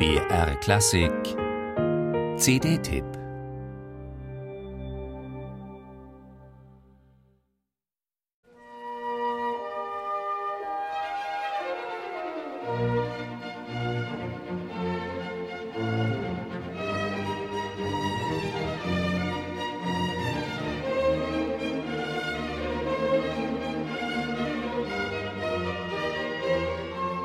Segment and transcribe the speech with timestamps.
[0.00, 1.36] BR Klassik.
[2.38, 3.19] CD-Tipp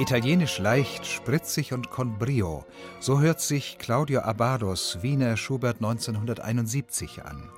[0.00, 2.64] Italienisch leicht, spritzig und con brio,
[3.00, 7.50] so hört sich Claudio Abbados Wiener Schubert 1971 an.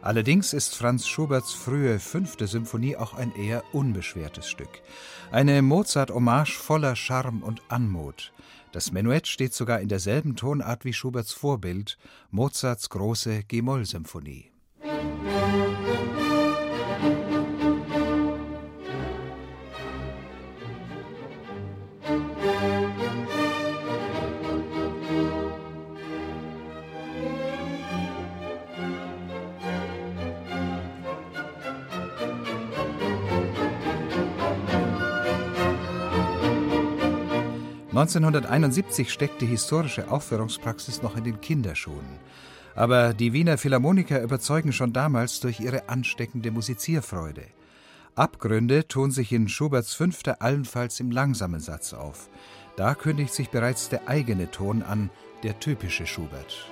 [0.00, 4.80] Allerdings ist Franz Schuberts frühe fünfte Symphonie auch ein eher unbeschwertes Stück.
[5.32, 8.32] Eine Mozart-Hommage voller Charme und Anmut.
[8.70, 11.98] Das Menuett steht sogar in derselben Tonart wie Schuberts Vorbild,
[12.30, 14.52] Mozarts große G-Moll-Symphonie.
[37.98, 42.06] ...1971 steckt die historische Aufführungspraxis noch in den Kinderschuhen.
[42.76, 47.42] Aber die Wiener Philharmoniker überzeugen schon damals durch ihre ansteckende Musizierfreude.
[48.14, 52.28] Abgründe tun sich in Schuberts Fünfter allenfalls im langsamen Satz auf.
[52.76, 55.10] Da kündigt sich bereits der eigene Ton an,
[55.42, 56.68] der typische Schubert.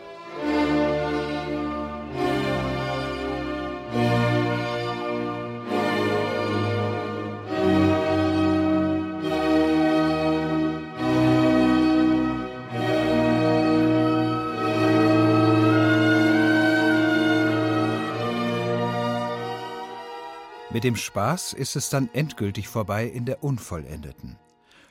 [20.77, 24.37] Mit dem Spaß ist es dann endgültig vorbei in der Unvollendeten.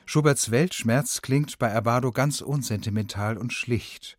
[0.04, 4.18] Schuberts Weltschmerz klingt bei Abbado ganz unsentimental und schlicht.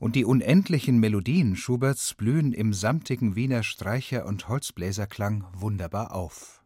[0.00, 6.63] Und die unendlichen Melodien Schuberts blühen im samtigen Wiener Streicher- und Holzbläserklang wunderbar auf.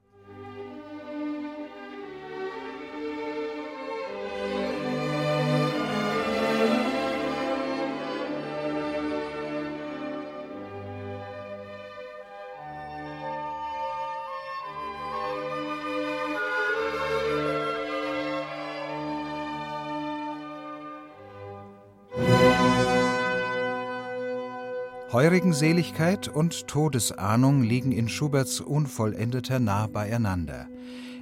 [25.10, 30.68] Heurigenseligkeit und Todesahnung liegen in Schuberts Unvollendeter nah beieinander.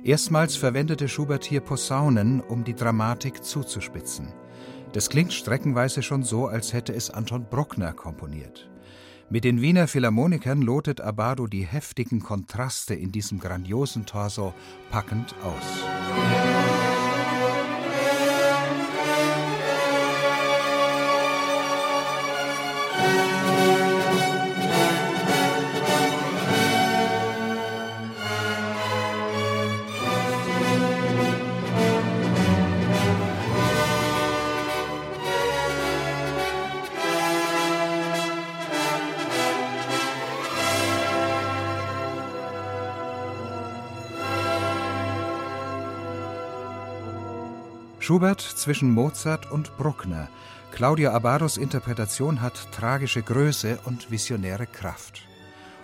[0.03, 4.33] Erstmals verwendete Schubert hier Posaunen, um die Dramatik zuzuspitzen.
[4.93, 8.69] Das klingt streckenweise schon so, als hätte es Anton Bruckner komponiert.
[9.31, 14.53] Mit den Wiener Philharmonikern lotet Abbado die heftigen Kontraste in diesem grandiosen Torso
[14.91, 16.96] packend aus.
[48.07, 50.29] Schubert zwischen Mozart und Bruckner.
[50.71, 55.27] Claudio Abbados Interpretation hat tragische Größe und visionäre Kraft.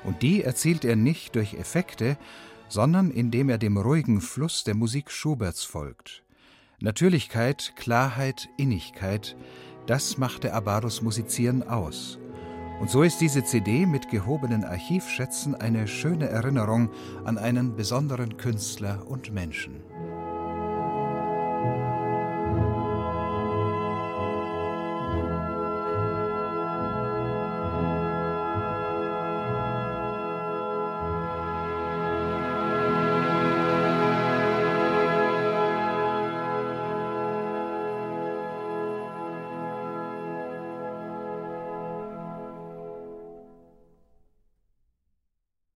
[0.05, 2.17] Und die erzielt er nicht durch Effekte,
[2.69, 6.23] sondern indem er dem ruhigen Fluss der Musik Schuberts folgt.
[6.79, 9.37] Natürlichkeit, Klarheit, Innigkeit,
[9.89, 12.21] das machte Abbados Musizieren aus.
[12.81, 16.89] Und so ist diese CD mit gehobenen Archivschätzen eine schöne Erinnerung
[17.25, 19.83] an einen besonderen Künstler und Menschen.